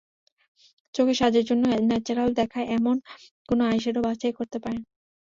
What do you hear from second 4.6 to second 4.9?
পারেন।